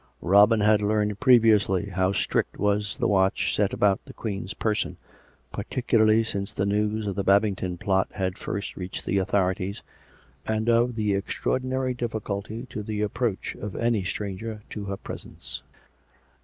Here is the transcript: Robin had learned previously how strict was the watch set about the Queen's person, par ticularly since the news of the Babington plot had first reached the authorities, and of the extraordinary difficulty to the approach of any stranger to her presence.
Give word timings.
Robin 0.23 0.61
had 0.61 0.81
learned 0.81 1.19
previously 1.19 1.89
how 1.91 2.11
strict 2.11 2.57
was 2.57 2.97
the 2.97 3.07
watch 3.07 3.55
set 3.55 3.71
about 3.71 4.03
the 4.05 4.13
Queen's 4.13 4.55
person, 4.55 4.97
par 5.51 5.63
ticularly 5.69 6.25
since 6.25 6.53
the 6.53 6.65
news 6.65 7.05
of 7.05 7.15
the 7.15 7.23
Babington 7.23 7.77
plot 7.77 8.07
had 8.13 8.35
first 8.35 8.75
reached 8.75 9.05
the 9.05 9.19
authorities, 9.19 9.83
and 10.47 10.67
of 10.67 10.95
the 10.95 11.13
extraordinary 11.13 11.93
difficulty 11.93 12.65
to 12.71 12.81
the 12.81 13.03
approach 13.03 13.53
of 13.57 13.75
any 13.75 14.03
stranger 14.03 14.63
to 14.71 14.85
her 14.85 14.97
presence. 14.97 15.61